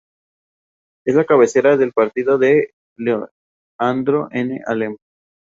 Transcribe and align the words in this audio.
Es 1.05 1.13
la 1.13 1.25
cabecera 1.27 1.77
del 1.77 1.93
partido 1.93 2.39
de 2.39 2.73
Leandro 2.97 4.29
N. 4.31 4.59
Alem. 4.65 4.97